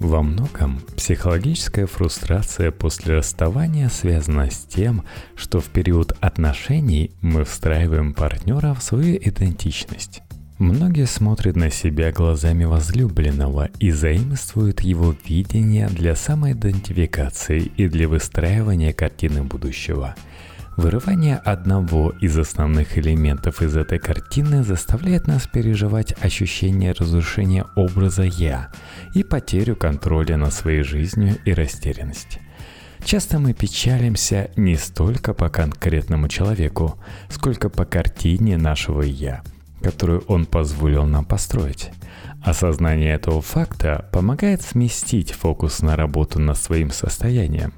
во 0.07 0.23
многом 0.23 0.81
психологическая 0.97 1.87
фрустрация 1.87 2.71
после 2.71 3.17
расставания 3.17 3.89
связана 3.89 4.51
с 4.51 4.59
тем, 4.59 5.05
что 5.35 5.61
в 5.61 5.67
период 5.67 6.17
отношений 6.21 7.13
мы 7.21 7.45
встраиваем 7.45 8.15
партнера 8.15 8.75
в 8.75 8.83
свою 8.83 9.17
идентичность. 9.17 10.23
Многие 10.59 11.07
смотрят 11.07 11.57
на 11.57 11.71
себя 11.71 12.13
глазами 12.13 12.65
возлюбленного 12.65 13.71
и 13.81 13.91
заимствуют 13.91 14.81
его 14.81 15.15
видение 15.27 15.89
для 15.89 16.15
самоидентификации 16.15 17.73
и 17.77 17.89
для 17.89 18.09
выстраивания 18.09 18.93
картины 18.93 19.43
будущего– 19.43 20.15
Вырывание 20.77 21.37
одного 21.37 22.15
из 22.21 22.39
основных 22.39 22.97
элементов 22.97 23.61
из 23.61 23.77
этой 23.77 23.99
картины 23.99 24.65
заставляет 24.65 25.27
нас 25.27 25.47
переживать 25.47 26.15
ощущение 26.25 26.93
разрушения 26.93 27.67
образа 27.77 28.23
«я» 28.23 28.71
и 29.13 29.23
потерю 29.23 29.77
контроля 29.77 30.39
над 30.39 30.55
своей 30.55 30.83
жизнью 30.83 31.37
и 31.45 31.53
растерянность. 31.53 32.39
Часто 33.05 33.39
мы 33.39 33.53
печалимся 33.53 34.51
не 34.57 34.77
столько 34.77 35.35
по 35.35 35.51
конкретному 35.51 36.29
человеку, 36.29 36.99
сколько 37.29 37.69
по 37.69 37.85
картине 37.85 38.57
нашего 38.57 39.03
«я», 39.03 39.43
которую 39.83 40.21
он 40.27 40.47
позволил 40.47 41.05
нам 41.05 41.27
построить. 41.27 41.91
Осознание 42.43 43.13
этого 43.13 43.43
факта 43.43 44.09
помогает 44.11 44.63
сместить 44.63 45.33
фокус 45.33 45.83
на 45.83 45.97
работу 45.97 46.41
над 46.41 46.57
своим 46.57 46.91
состоянием. 46.91 47.75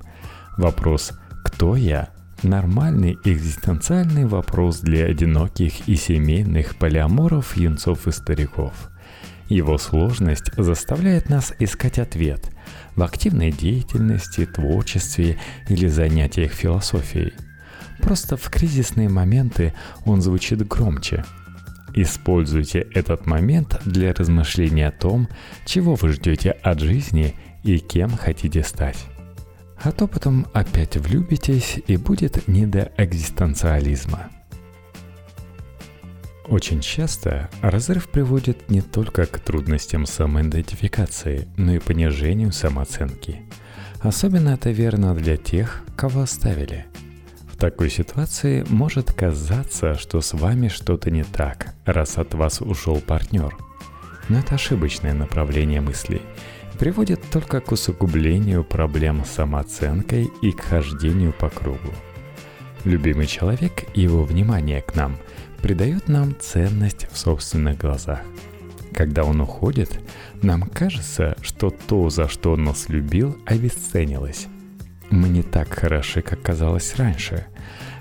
Вопрос 0.57 1.13
«Кто 1.45 1.75
я?»– 1.75 2.11
нормальный 2.45 3.19
экзистенциальный 3.25 4.27
вопрос 4.27 4.81
для 4.81 5.07
одиноких 5.07 5.89
и 5.89 5.97
семейных 5.97 6.77
полиаморов, 6.77 7.57
юнцов 7.57 8.07
и 8.07 8.13
стариков. 8.13 8.91
Его 9.49 9.79
сложность 9.79 10.53
заставляет 10.57 11.29
нас 11.29 11.53
искать 11.59 11.99
ответ 11.99 12.51
в 12.97 13.03
активной 13.03 13.51
деятельности, 13.51 14.47
творчестве 14.47 15.39
или 15.69 15.87
занятиях 15.89 16.53
философией. 16.53 17.33
Просто 18.01 18.37
в 18.37 18.49
кризисные 18.51 19.09
моменты 19.09 19.75
он 20.05 20.23
звучит 20.23 20.67
громче– 20.67 21.25
Используйте 21.95 22.81
этот 22.93 23.25
момент 23.25 23.81
для 23.85 24.13
размышления 24.13 24.89
о 24.89 24.93
том, 24.93 25.29
чего 25.65 25.95
вы 25.95 26.09
ждете 26.09 26.51
от 26.51 26.81
жизни 26.81 27.37
и 27.63 27.79
кем 27.79 28.11
хотите 28.17 28.65
стать. 28.65 29.07
А 29.85 29.93
то 29.93 30.07
потом 30.07 30.47
опять 30.53 30.97
влюбитесь 30.97 31.79
и 31.87 31.97
будет 31.97 32.49
не 32.49 32.67
до 32.67 32.91
экзистенциализма. 32.97 34.31
Очень 36.47 36.81
часто 36.81 37.49
разрыв 37.63 38.09
приводит 38.09 38.71
не 38.71 38.81
только 38.81 39.27
к 39.27 39.39
трудностям 39.39 40.07
самоидентификации, 40.07 41.49
но 41.57 41.75
и 41.75 41.79
понижению 41.79 42.53
самооценки. 42.53 43.43
Особенно 44.01 44.51
это 44.51 44.71
верно 44.71 45.15
для 45.15 45.37
тех, 45.37 45.83
кого 45.97 46.23
оставили– 46.23 46.87
в 47.55 47.57
такой 47.57 47.89
ситуации 47.89 48.67
может 48.69 49.13
казаться, 49.13 49.95
что 49.95 50.21
с 50.21 50.35
вами 50.35 50.67
что-то 50.67 51.13
не 51.13 51.23
так, 51.23 51.75
раз 51.85 52.19
от 52.19 52.35
вас 52.35 52.61
ушел 52.61 53.01
партнер. 53.01 53.57
Но 54.29 54.41
это 54.41 54.57
ошибочное 54.57 55.15
направление 55.15 55.81
мыслей. 55.81 56.21
Приводит 56.79 57.21
только 57.31 57.61
к 57.61 57.73
усугублению 57.73 58.65
проблем 58.65 59.25
с 59.25 59.31
самооценкой 59.31 60.29
и 60.43 60.51
к 60.51 60.61
хождению 60.61 61.33
по 61.33 61.49
кругу. 61.49 61.79
Любимый 62.85 63.27
человек 63.27 63.85
и 63.95 64.03
его 64.03 64.25
внимание 64.25 64.83
к 64.83 64.95
нам 64.95 65.17
придает 65.63 66.09
нам 66.09 66.35
ценность 66.39 67.09
в 67.11 67.17
собственных 67.17 67.79
глазах. 67.79 68.21
Когда 68.93 69.25
он 69.25 69.41
уходит, 69.41 70.01
нам 70.43 70.63
кажется, 70.63 71.37
что 71.41 71.71
то, 71.71 72.11
за 72.11 72.29
что 72.29 72.53
он 72.53 72.65
нас 72.65 72.89
любил, 72.89 73.39
обесценилось. 73.47 74.47
Мы 75.11 75.29
не 75.29 75.43
так 75.43 75.73
хороши, 75.73 76.23
как 76.23 76.43
казалось 76.43 76.97
раньше. 76.97 77.47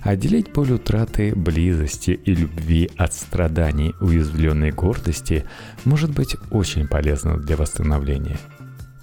Отделить 0.02 0.52
боль 0.52 0.74
утраты, 0.74 1.34
близости 1.36 2.12
и 2.12 2.36
любви 2.36 2.90
от 2.98 3.14
страданий 3.14 3.94
уязвленной 4.02 4.72
гордости 4.72 5.46
может 5.86 6.12
быть 6.12 6.36
очень 6.52 6.88
полезно 6.88 7.38
для 7.38 7.56
восстановления. 7.56 8.38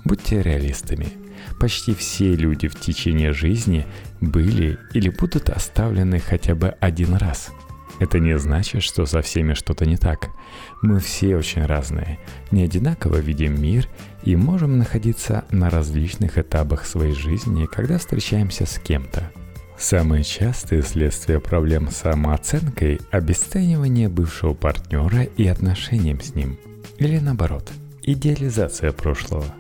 Будьте 0.05 0.43
реалистами. 0.43 1.09
Почти 1.59 1.95
все 1.95 2.35
люди 2.35 2.69
в 2.69 2.79
течение 2.79 3.33
жизни 3.33 3.87
были 4.21 4.79
или 4.95 5.09
будут 5.09 5.51
оставлены 5.51 6.19
хотя 6.19 6.55
бы 6.55 6.69
один 6.81 7.15
раз– 7.15 7.51
это 8.01 8.19
не 8.19 8.39
значит, 8.39 8.83
что 8.83 9.05
со 9.05 9.21
всеми 9.21 9.53
что-то 9.53 9.85
не 9.85 9.99
так. 9.99 10.31
Мы 10.81 11.01
все 11.01 11.37
очень 11.37 11.67
разные, 11.67 12.19
не 12.51 12.65
одинаково 12.65 13.19
видим 13.19 13.61
мир 13.61 13.87
и 14.25 14.37
можем 14.37 14.79
находиться 14.79 15.45
на 15.51 15.69
различных 15.69 16.39
этапах 16.39 16.87
своей 16.87 17.15
жизни, 17.15 17.67
когда 17.67 17.99
встречаемся 17.99 18.65
с 18.65 18.79
кем-то. 18.79 19.31
Самые 19.79 20.25
частые 20.25 20.83
следствия 20.83 21.41
проблем 21.41 21.91
с 21.91 21.97
самооценкой– 21.97 23.01
обесценивание 23.11 24.09
бывшего 24.09 24.55
партнера 24.55 25.25
и 25.25 25.47
отношением 25.47 26.21
с 26.23 26.35
ним. 26.35 26.59
Или 26.97 27.19
наоборот, 27.19 27.71
идеализация 28.03 28.93
прошлого– 28.93 29.45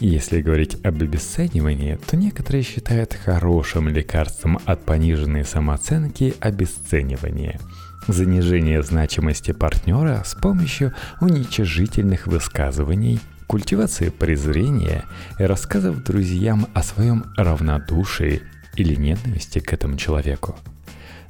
если 0.00 0.40
говорить 0.40 0.76
об 0.84 1.02
обесценивании, 1.02 1.98
то 2.06 2.16
некоторые 2.16 2.62
считают 2.62 3.14
хорошим 3.14 3.88
лекарством 3.88 4.58
от 4.64 4.84
пониженной 4.84 5.44
самооценки 5.44 6.34
обесценивание. 6.40 7.58
Занижение 8.06 8.82
значимости 8.82 9.52
партнера 9.52 10.22
с 10.24 10.34
помощью 10.34 10.94
уничижительных 11.20 12.26
высказываний, 12.26 13.20
культивации 13.46 14.08
презрения 14.10 15.04
и 15.38 15.42
рассказов 15.42 16.04
друзьям 16.04 16.68
о 16.74 16.82
своем 16.82 17.26
равнодушии 17.36 18.42
или 18.76 18.94
ненависти 18.94 19.58
к 19.58 19.72
этому 19.72 19.96
человеку. 19.96 20.56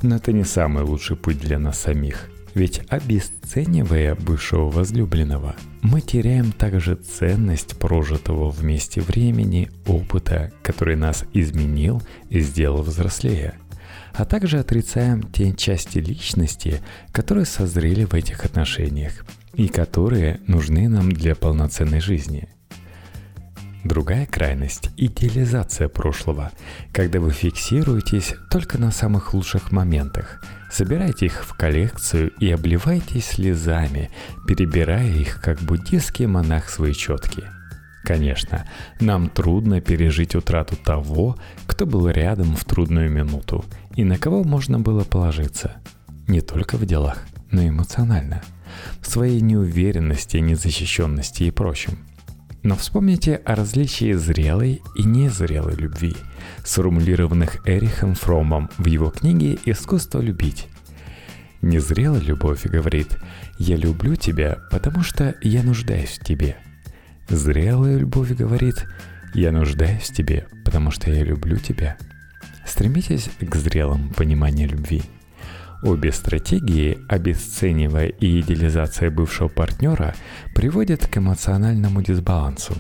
Но 0.03 0.17
это 0.17 0.33
не 0.33 0.45
самый 0.45 0.85
лучший 0.85 1.17
путь 1.17 1.41
для 1.41 1.59
нас 1.59 1.81
самих– 1.81 2.29
ведь 2.59 2.81
обесценивая 2.89 4.17
бывшего 4.17 4.69
возлюбленного, 4.69 5.55
мы 5.81 6.01
теряем 6.01 6.51
также 6.51 6.97
ценность 6.97 7.79
прожитого 7.79 8.51
вместе 8.51 9.01
времени, 9.01 9.71
опыта, 9.87 10.51
который 10.61 10.97
нас 10.97 11.25
изменил 11.33 12.03
и 12.31 12.41
сделал 12.41 12.83
взрослее, 12.83 13.55
а 14.13 14.25
также 14.25 14.59
отрицаем 14.59 15.23
те 15.23 15.53
части 15.53 15.99
личности, 15.99 16.81
которые 17.13 17.47
созрели 17.47 18.05
в 18.05 18.15
этих 18.15 18.45
отношениях 18.45 19.25
и 19.55 19.69
которые 19.69 20.41
нужны 20.49 20.89
нам 20.89 21.13
для 21.13 21.37
полноценной 21.37 22.01
жизни– 22.01 22.49
Другая 23.85 24.27
крайность– 24.27 24.91
идеализация 24.97 25.89
прошлого, 25.89 26.51
когда 26.93 27.21
вы 27.21 27.31
фиксируетесь 27.31 28.35
только 28.51 28.77
на 28.77 28.91
самых 28.91 29.35
лучших 29.35 29.71
моментах, 29.71 30.43
собираете 30.69 31.27
их 31.27 31.45
в 31.45 31.57
коллекцию 31.57 32.33
и 32.41 32.51
обливаетесь 32.51 33.27
слезами, 33.27 34.11
перебирая 34.49 35.09
их, 35.09 35.41
как 35.41 35.61
буддийский 35.61 36.27
монах 36.27 36.69
свои 36.69 36.93
четки. 36.93 37.45
Конечно, 38.03 38.67
нам 39.01 39.29
трудно 39.29 39.81
пережить 39.81 40.35
утрату 40.35 40.77
того, 40.77 41.37
кто 41.67 41.87
был 41.87 42.09
рядом 42.09 42.57
в 42.57 42.65
трудную 42.65 43.11
минуту 43.11 43.65
и 43.95 44.03
на 44.03 44.19
кого 44.19 44.43
можно 44.43 44.81
было 44.81 45.05
положиться. 45.05 45.77
Не 46.27 46.41
только 46.41 46.77
в 46.77 46.85
делах, 46.85 47.23
но 47.53 47.63
и 47.63 47.69
эмоционально. 47.69 48.43
В 49.01 49.09
своей 49.09 49.41
неуверенности, 49.41 50.39
незащищенности 50.39 51.45
и 51.45 51.51
прочем– 51.53 51.99
но 52.63 52.77
вспомните 52.77 53.37
о 53.37 53.55
различии 53.55 54.13
зрелой 54.13 54.83
и 54.97 55.05
незрелой 55.05 55.77
любви, 55.77 56.17
сформулированных 56.65 57.67
Эрихом 57.67 58.15
Фромом 58.15 58.71
в 58.79 58.87
его 58.87 59.11
книге 59.11 59.59
«Искусство 59.65 60.21
любить». 60.21 60.67
Незрелая 61.63 62.21
любовь 62.21 62.65
говорит 62.65 63.19
«Я 63.59 63.77
люблю 63.77 64.17
тебя, 64.17 64.59
потому 64.71 65.03
что 65.03 65.35
я 65.43 65.63
нуждаюсь 65.63 66.19
в 66.19 66.25
тебе». 66.25 66.57
Зрелая 67.29 67.99
любовь 67.99 68.31
говорит 68.31 68.87
«Я 69.35 69.53
нуждаюсь 69.53 70.11
в 70.11 70.15
тебе, 70.15 70.47
потому 70.65 70.91
что 70.91 71.11
я 71.11 71.23
люблю 71.25 71.57
тебя». 71.59 71.97
Стремитесь 72.65 73.31
к 73.41 73.55
зрелому 73.57 74.11
пониманию 74.11 74.69
любви– 74.69 75.03
Обе 75.83 76.11
стратегии, 76.11 76.99
обесценивая 77.09 78.09
и 78.09 78.41
идеализация 78.41 79.11
бывшего 79.11 79.49
партнера, 79.49 80.15
приводят 80.55 81.07
к 81.07 81.19
эмоциональному 81.19 82.03
дисбалансу. 82.03 82.75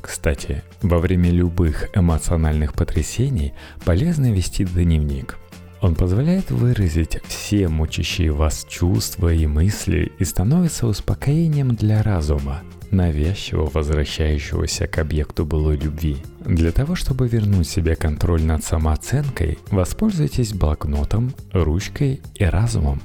Кстати, 0.00 0.62
во 0.82 0.98
время 0.98 1.30
любых 1.30 1.88
эмоциональных 1.94 2.74
потрясений 2.74 3.54
полезно 3.84 4.32
вести 4.32 4.64
дневник. 4.64 5.38
Он 5.84 5.94
позволяет 5.94 6.50
выразить 6.50 7.18
все 7.26 7.68
мучащие 7.68 8.32
вас 8.32 8.64
чувства 8.66 9.34
и 9.34 9.46
мысли 9.46 10.12
и 10.18 10.24
становится 10.24 10.86
успокоением 10.86 11.74
для 11.74 12.02
разума, 12.02 12.62
навязчиво 12.90 13.70
возвращающегося 13.70 14.86
к 14.86 14.96
объекту 14.96 15.44
былой 15.44 15.76
любви. 15.76 16.16
Для 16.40 16.72
того, 16.72 16.94
чтобы 16.94 17.28
вернуть 17.28 17.68
себе 17.68 17.96
контроль 17.96 18.42
над 18.42 18.64
самооценкой, 18.64 19.58
воспользуйтесь 19.70 20.54
блокнотом, 20.54 21.34
ручкой 21.52 22.22
и 22.34 22.46
разумом. 22.46 23.02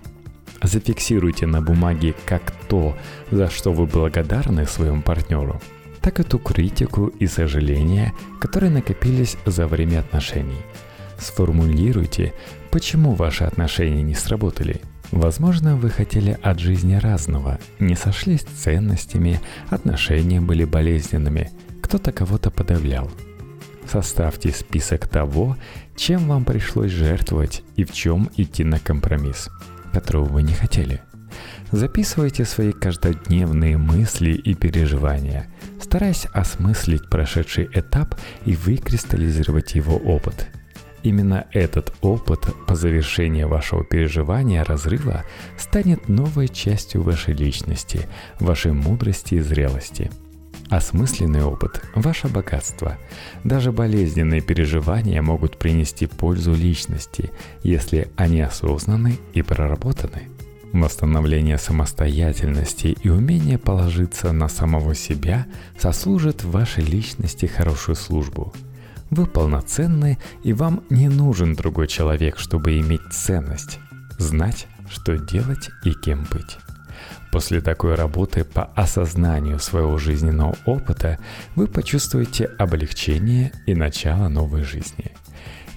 Зафиксируйте 0.64 1.48
на 1.48 1.62
бумаге 1.62 2.16
как 2.26 2.54
то, 2.70 2.96
за 3.30 3.50
что 3.50 3.74
вы 3.74 3.88
благодарны 3.88 4.66
своему 4.66 5.02
партнеру, 5.02 5.60
так 6.00 6.22
и 6.22 6.24
ту 6.24 6.40
критику 6.40 7.08
и 7.08 7.28
сожаления, 7.28 8.14
которые 8.40 8.72
накопились 8.72 9.36
за 9.46 9.68
время 9.68 10.00
отношений. 10.00 10.62
Сформулируйте, 11.18 12.34
почему 12.72 13.14
ваши 13.16 13.44
отношения 13.44 14.04
не 14.04 14.16
сработали– 14.16 14.82
Возможно, 15.12 15.76
вы 15.76 15.90
хотели 15.90 16.38
от 16.42 16.60
жизни 16.60 16.96
разного, 16.96 17.60
не 17.80 17.96
сошлись 17.96 18.42
ценностями, 18.42 19.42
отношения 19.70 20.40
были 20.40 20.66
болезненными, 20.66 21.50
кто-то 21.82 22.12
кого-то 22.12 22.52
подавлял. 22.52 23.10
Составьте 23.92 24.52
список 24.52 25.08
того, 25.08 25.58
чем 25.96 26.28
вам 26.28 26.46
пришлось 26.46 26.92
жертвовать 26.92 27.64
и 27.76 27.86
в 27.86 27.92
чем 27.92 28.30
идти 28.38 28.64
на 28.64 28.78
компромисс, 28.78 29.50
которого 29.92 30.26
вы 30.26 30.44
не 30.44 30.54
хотели. 30.54 31.02
Записывайте 31.72 32.46
свои 32.46 32.72
каждодневные 32.72 33.78
мысли 33.78 34.32
и 34.32 34.54
переживания, 34.54 35.48
стараясь 35.82 36.28
осмыслить 36.34 37.10
прошедший 37.10 37.68
этап 37.74 38.16
и 38.46 38.56
выкристаллизировать 38.56 39.74
его 39.74 39.98
опыт– 39.98 40.50
именно 41.04 41.48
этот 41.52 41.94
опыт 42.02 42.48
по 42.68 42.76
завершении 42.76 43.44
вашего 43.44 43.84
переживания 43.84 44.64
разрыва 44.64 45.24
станет 45.58 46.08
новой 46.10 46.48
частью 46.48 47.04
вашей 47.04 47.34
личности, 47.34 48.08
вашей 48.40 48.74
мудрости 48.74 49.36
и 49.36 49.40
зрелости. 49.40 50.12
Осмысленный 50.70 51.44
опыт– 51.44 51.82
ваше 51.96 52.28
богатство. 52.28 52.98
Даже 53.44 53.72
болезненные 53.72 54.42
переживания 54.42 55.20
могут 55.22 55.58
принести 55.58 56.06
пользу 56.06 56.54
личности, 56.54 57.32
если 57.64 58.12
они 58.16 58.42
осознаны 58.42 59.18
и 59.34 59.42
проработаны. 59.42 60.28
Восстановление 60.72 61.58
самостоятельности 61.58 62.96
и 63.02 63.10
умение 63.10 63.58
положиться 63.58 64.32
на 64.32 64.48
самого 64.48 64.94
себя 64.94 65.48
сослужит 65.80 66.44
вашей 66.44 66.84
личности 66.84 67.48
хорошую 67.48 67.96
службу. 67.96 68.54
Вы 69.10 69.26
полноценны, 69.26 70.20
и 70.44 70.54
вам 70.54 70.84
не 70.90 71.10
нужен 71.10 71.56
другой 71.56 71.88
человек, 71.88 72.38
чтобы 72.38 72.80
иметь 72.80 73.02
ценность, 73.12 73.80
знать, 74.18 74.68
что 74.90 75.18
делать 75.18 75.70
и 75.84 75.94
кем 75.94 76.28
быть. 76.32 76.58
После 77.32 77.62
такой 77.62 77.96
работы 77.96 78.44
по 78.44 78.66
осознанию 78.76 79.60
своего 79.60 79.98
жизненного 79.98 80.56
опыта 80.66 81.20
вы 81.56 81.68
почувствуете 81.68 82.46
облегчение 82.46 83.52
и 83.66 83.76
начало 83.76 84.30
новой 84.30 84.64
жизни– 84.64 85.12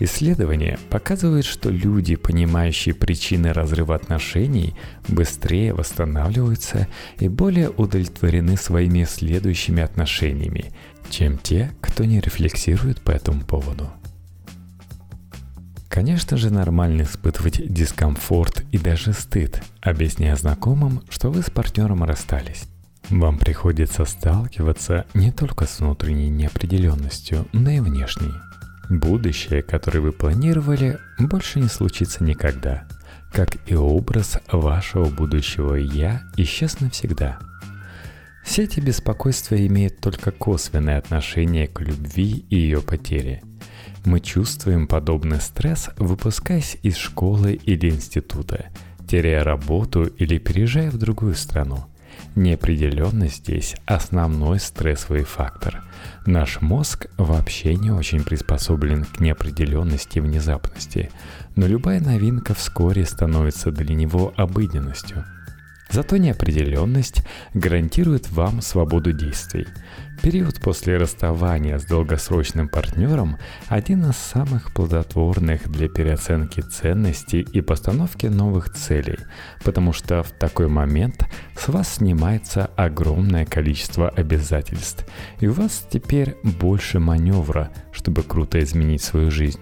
Исследования 0.05 0.81
показывают, 0.91 1.47
что 1.47 1.71
люди, 1.71 2.17
понимающие 2.17 2.93
причины 2.93 3.53
разрыва 3.53 3.95
отношений, 3.95 4.75
быстрее 5.07 5.75
восстанавливаются 5.75 6.89
и 7.21 7.29
более 7.29 7.71
удовлетворены 7.71 8.57
своими 8.57 9.05
следующими 9.05 9.81
отношениями, 9.81 10.73
чем 11.09 11.39
те, 11.39 11.71
кто 11.81 12.05
не 12.05 12.19
рефлексирует 12.19 13.01
по 13.01 13.13
этому 13.13 13.43
поводу. 13.43 13.93
Конечно 15.89 16.37
же, 16.37 16.51
нормально 16.51 17.03
испытывать 17.03 17.73
дискомфорт 17.73 18.65
и 18.73 18.79
даже 18.79 19.13
стыд, 19.13 19.63
объясняя 19.81 20.35
знакомым, 20.35 21.03
что 21.11 21.31
вы 21.31 21.43
с 21.43 21.51
партнером 21.51 22.03
расстались. 22.03 22.65
Вам 23.09 23.39
приходится 23.39 24.05
сталкиваться 24.05 25.07
не 25.15 25.31
только 25.31 25.65
с 25.67 25.79
внутренней 25.79 26.29
неопределенностью, 26.29 27.47
но 27.53 27.71
и 27.71 27.79
внешней– 27.79 28.33
Будущее, 28.93 29.63
которое 29.63 30.01
вы 30.01 30.13
планировали, 30.13 30.99
больше 31.19 31.61
не 31.61 31.69
случится 31.69 32.23
никогда, 32.23 32.87
как 33.33 33.57
и 33.65 33.75
образ 33.75 34.39
вашего 34.53 35.07
будущего 35.07 35.77
«я» 35.77 36.21
исчез 36.37 36.79
навсегда. 36.81 37.39
Все 38.45 38.65
эти 38.65 38.81
беспокойства 38.81 39.55
имеют 39.67 40.01
только 40.01 40.31
косвенное 40.31 40.99
отношение 40.99 41.69
к 41.69 41.81
любви 41.81 42.45
и 42.51 42.57
ее 42.57 42.83
потере. 42.83 43.43
Мы 44.05 44.21
чувствуем 44.21 44.87
подобный 44.87 45.41
стресс, 45.41 45.89
выпускаясь 45.97 46.77
из 46.83 46.99
школы 46.99 47.55
или 47.55 47.89
института, 47.89 48.67
теряя 49.09 49.43
работу 49.43 50.05
или 50.05 50.37
переезжая 50.37 50.91
в 50.91 50.99
другую 50.99 51.35
страну– 51.35 51.87
Неопределенность 52.35 53.37
здесь– 53.39 53.77
основной 53.87 54.59
стрессовый 54.59 55.25
фактор. 55.25 55.83
Наш 56.25 56.63
мозг 56.63 57.07
вообще 57.19 57.77
не 57.77 57.91
очень 57.91 58.25
приспособлен 58.25 59.05
к 59.05 59.21
неопределенности 59.21 60.19
и 60.19 60.23
внезапности, 60.23 61.11
но 61.57 61.67
любая 61.67 62.01
новинка 62.01 62.55
вскоре 62.55 63.05
становится 63.05 63.71
для 63.71 63.95
него 63.95 64.33
обыденностью– 64.37 65.25
Зато 65.93 66.17
неопределенность 66.17 67.23
гарантирует 67.53 68.31
вам 68.31 68.63
свободу 68.63 69.13
действий. 69.13 69.67
Период 70.23 70.59
после 70.61 70.97
расставания 70.97 71.79
с 71.79 71.85
долгосрочным 71.85 72.69
партнером– 72.69 73.37
один 73.69 74.09
из 74.09 74.17
самых 74.17 74.73
плодотворных 74.73 75.71
для 75.71 75.89
переоценки 75.89 76.61
ценностей 76.61 77.41
и 77.41 77.61
постановки 77.61 78.27
новых 78.27 78.73
целей, 78.73 79.19
потому 79.65 79.93
что 79.93 80.23
в 80.23 80.31
такой 80.31 80.69
момент 80.69 81.27
с 81.59 81.69
вас 81.69 81.97
снимается 81.97 82.71
огромное 82.77 83.45
количество 83.45 84.09
обязательств, 84.09 85.05
и 85.41 85.49
у 85.49 85.53
вас 85.53 85.87
теперь 85.91 86.37
больше 86.43 87.01
маневра, 87.01 87.71
чтобы 87.91 88.23
круто 88.23 88.63
изменить 88.63 89.03
свою 89.03 89.31
жизнь. 89.31 89.61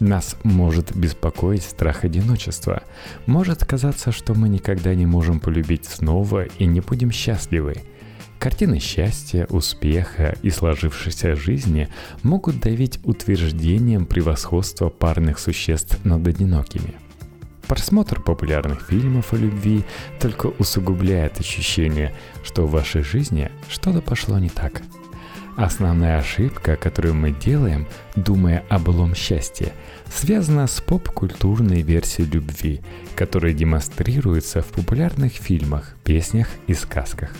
Нас 0.00 0.36
может 0.42 0.94
беспокоить 0.94 1.62
страх 1.62 2.04
одиночества. 2.04 2.82
Может 3.24 3.64
казаться, 3.64 4.12
что 4.12 4.34
мы 4.34 4.48
никогда 4.48 4.94
не 4.94 5.06
можем 5.06 5.40
полюбить 5.40 5.86
снова 5.86 6.44
и 6.44 6.66
не 6.66 6.80
будем 6.80 7.10
счастливы. 7.10 7.76
Картины 8.38 8.78
счастья, 8.78 9.46
успеха 9.48 10.36
и 10.42 10.50
сложившейся 10.50 11.34
жизни 11.34 11.88
могут 12.22 12.60
давить 12.60 13.00
утверждением 13.04 14.04
превосходства 14.04 14.90
парных 14.90 15.38
существ 15.38 16.04
над 16.04 16.26
одинокими. 16.26 16.94
Просмотр 17.66 18.20
популярных 18.20 18.88
фильмов 18.88 19.32
о 19.32 19.36
любви 19.36 19.84
только 20.20 20.48
усугубляет 20.58 21.40
ощущение, 21.40 22.12
что 22.44 22.66
в 22.66 22.70
вашей 22.70 23.02
жизни 23.02 23.50
что-то 23.68 24.02
пошло 24.02 24.38
не 24.38 24.50
так– 24.50 24.82
Основная 25.56 26.18
ошибка, 26.18 26.76
которую 26.76 27.14
мы 27.14 27.32
делаем, 27.32 27.86
думая 28.14 28.62
о 28.68 28.78
былом 28.78 29.14
счастье, 29.14 29.72
связана 30.12 30.66
с 30.66 30.82
поп-культурной 30.82 31.80
версией 31.80 32.28
любви, 32.28 32.82
которая 33.16 33.54
демонстрируется 33.54 34.60
в 34.60 34.66
популярных 34.66 35.32
фильмах, 35.32 35.96
песнях 36.04 36.48
и 36.66 36.74
сказках. 36.74 37.30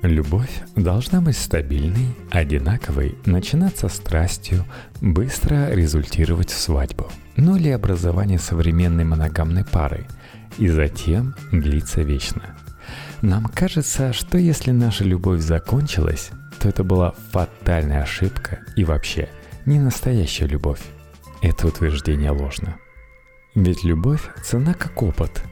Любовь 0.00 0.62
должна 0.74 1.20
быть 1.20 1.36
стабильной, 1.36 2.14
одинаковой, 2.30 3.18
начинаться 3.26 3.88
страстью, 3.88 4.64
быстро 5.02 5.70
результировать 5.74 6.48
в 6.48 6.58
свадьбу, 6.58 7.12
ну 7.36 7.56
или 7.56 7.68
образование 7.68 8.38
современной 8.38 9.04
моногамной 9.04 9.66
пары, 9.66 10.06
и 10.56 10.68
затем 10.68 11.34
длиться 11.52 12.00
вечно. 12.00 12.56
Нам 13.20 13.44
кажется, 13.54 14.14
что 14.14 14.38
если 14.38 14.70
наша 14.70 15.04
любовь 15.04 15.40
закончилась, 15.40 16.30
то 16.60 16.68
это 16.68 16.84
была 16.84 17.14
фатальная 17.32 18.02
ошибка 18.02 18.60
и 18.76 18.84
вообще 18.84 19.28
не 19.64 19.78
настоящая 19.78 20.46
любовь. 20.46 20.80
Это 21.40 21.66
утверждение 21.66 22.30
ложно. 22.30 22.76
Ведь 23.54 23.82
любовь– 23.82 24.22
цена 24.44 24.74
как 24.74 25.02
опыт. 25.02 25.42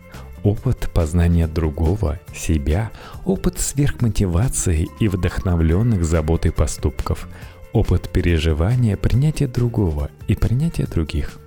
Опыт 0.44 0.90
познания 0.92 1.46
другого, 1.46 2.20
себя, 2.34 2.90
опыт 3.24 3.58
сверхмотивации 3.58 4.88
и 5.00 5.08
вдохновленных 5.08 6.04
заботой 6.04 6.52
поступков, 6.52 7.26
опыт 7.72 8.08
переживания, 8.10 8.96
принятия 8.96 9.48
другого 9.48 10.10
и 10.28 10.36
принятия 10.36 10.84
других. 10.84 11.38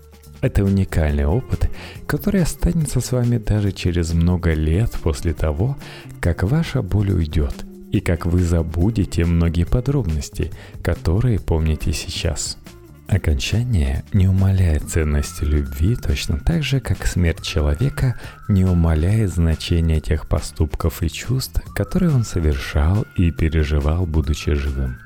Это 0.41 0.63
уникальный 0.63 1.26
опыт, 1.26 1.69
который 2.08 2.41
останется 2.41 3.00
с 3.00 3.12
вами 3.12 3.38
даже 3.38 3.71
через 3.71 4.13
много 4.13 4.54
лет 4.54 4.91
после 5.04 5.34
того, 5.34 5.78
как 6.19 6.43
ваша 6.43 6.82
боль 6.82 7.12
уйдет– 7.12 7.54
и 7.91 7.99
как 7.99 8.25
вы 8.25 8.41
забудете 8.43 9.25
многие 9.25 9.65
подробности, 9.65 10.51
которые 10.82 11.39
помните 11.39 11.93
сейчас. 11.93 12.58
Окончание 13.08 14.06
не 14.13 14.30
умаляет 14.30 14.89
ценности 14.89 15.43
любви 15.43 15.97
точно 15.97 16.39
так 16.39 16.63
же, 16.63 16.80
как 16.80 17.06
смерть 17.06 17.43
человека 17.43 18.17
не 18.47 18.63
умаляет 18.63 19.34
значения 19.34 19.99
тех 19.99 20.30
поступков 20.30 21.04
и 21.04 21.10
чувств, 21.10 21.62
которые 21.75 22.13
он 22.13 22.23
совершал 22.23 23.06
и 23.17 23.32
переживал, 23.32 24.06
будучи 24.06 24.54
живым. 24.54 24.97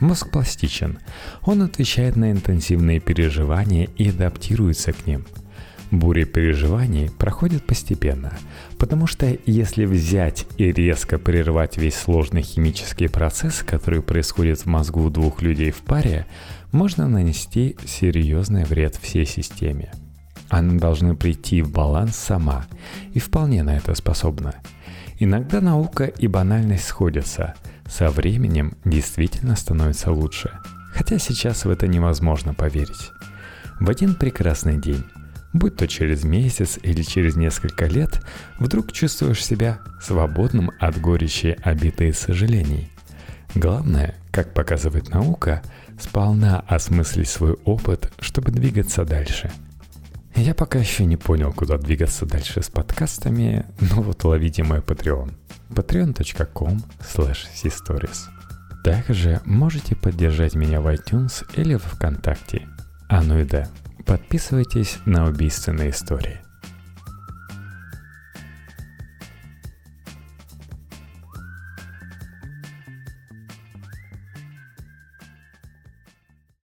Мозг 0.00 0.30
пластичен. 0.32 0.98
Он 1.42 1.62
отвечает 1.62 2.16
на 2.16 2.32
интенсивные 2.32 2.98
переживания 2.98 3.88
и 3.96 4.10
адаптируется 4.10 4.92
к 4.92 5.06
ним– 5.06 5.24
Бури 5.90 6.24
переживаний 6.24 7.10
проходят 7.10 7.64
постепенно, 7.64 8.32
потому 8.78 9.06
что 9.06 9.38
если 9.46 9.86
взять 9.86 10.46
и 10.58 10.70
резко 10.70 11.18
прервать 11.18 11.78
весь 11.78 11.96
сложный 11.96 12.42
химический 12.42 13.08
процесс, 13.08 13.62
который 13.62 14.02
происходит 14.02 14.60
в 14.60 14.66
мозгу 14.66 15.08
двух 15.08 15.40
людей 15.40 15.70
в 15.70 15.78
паре, 15.78 16.26
можно 16.72 17.08
нанести 17.08 17.76
серьезный 17.86 18.64
вред 18.64 18.96
всей 19.00 19.24
системе. 19.24 19.90
Она 20.50 20.78
должна 20.78 21.14
прийти 21.14 21.62
в 21.62 21.70
баланс 21.70 22.16
сама 22.16 22.66
и 23.14 23.18
вполне 23.18 23.62
на 23.62 23.76
это 23.76 23.94
способна. 23.94 24.56
Иногда 25.18 25.60
наука 25.60 26.04
и 26.04 26.26
банальность 26.26 26.84
сходятся. 26.84 27.54
Со 27.86 28.10
временем 28.10 28.74
действительно 28.84 29.56
становится 29.56 30.12
лучше. 30.12 30.50
Хотя 30.92 31.18
сейчас 31.18 31.64
в 31.64 31.70
это 31.70 31.86
невозможно 31.86 32.54
поверить. 32.54 33.10
В 33.80 33.88
один 33.88 34.14
прекрасный 34.14 34.80
день 34.80 35.04
будь 35.52 35.76
то 35.76 35.86
через 35.86 36.24
месяц 36.24 36.78
или 36.82 37.02
через 37.02 37.36
несколько 37.36 37.86
лет, 37.86 38.20
вдруг 38.58 38.92
чувствуешь 38.92 39.44
себя 39.44 39.80
свободным 40.00 40.70
от 40.78 41.00
горечи, 41.00 41.56
обиды 41.62 42.08
и 42.08 42.12
сожалений. 42.12 42.90
Главное, 43.54 44.14
как 44.30 44.52
показывает 44.52 45.08
наука, 45.08 45.62
сполна 45.98 46.60
осмыслить 46.60 47.28
свой 47.28 47.54
опыт, 47.64 48.12
чтобы 48.20 48.52
двигаться 48.52 49.04
дальше. 49.04 49.50
Я 50.36 50.54
пока 50.54 50.78
еще 50.78 51.04
не 51.04 51.16
понял, 51.16 51.52
куда 51.52 51.78
двигаться 51.78 52.24
дальше 52.24 52.62
с 52.62 52.68
подкастами, 52.68 53.66
но 53.80 54.02
вот 54.02 54.22
ловите 54.22 54.62
мой 54.62 54.78
Patreon. 54.78 55.32
patreon.com 55.70 56.80
slash 57.00 57.48
Также 58.84 59.40
можете 59.44 59.96
поддержать 59.96 60.54
меня 60.54 60.80
в 60.80 60.86
iTunes 60.86 61.44
или 61.56 61.74
в 61.74 61.82
ВКонтакте. 61.82 62.68
А 63.08 63.22
ну 63.22 63.38
и 63.38 63.44
да, 63.44 63.68
Подписывайтесь 64.08 64.96
на 65.04 65.26
убийственные 65.26 65.90
истории. 65.90 66.47